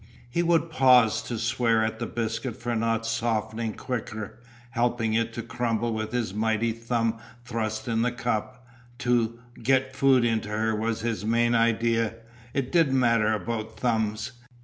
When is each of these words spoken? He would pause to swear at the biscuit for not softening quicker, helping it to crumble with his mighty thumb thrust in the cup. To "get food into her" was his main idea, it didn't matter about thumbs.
He 0.27 0.41
would 0.41 0.71
pause 0.71 1.21
to 1.21 1.37
swear 1.37 1.85
at 1.85 1.99
the 1.99 2.07
biscuit 2.07 2.55
for 2.57 2.75
not 2.75 3.05
softening 3.05 3.73
quicker, 3.75 4.39
helping 4.71 5.13
it 5.13 5.31
to 5.33 5.43
crumble 5.43 5.93
with 5.93 6.11
his 6.11 6.33
mighty 6.33 6.71
thumb 6.71 7.19
thrust 7.45 7.87
in 7.87 8.01
the 8.01 8.11
cup. 8.11 8.65
To 8.97 9.37
"get 9.61 9.95
food 9.95 10.25
into 10.25 10.49
her" 10.49 10.75
was 10.75 11.01
his 11.01 11.23
main 11.23 11.53
idea, 11.53 12.15
it 12.51 12.71
didn't 12.71 12.99
matter 12.99 13.31
about 13.31 13.77
thumbs. 13.79 14.31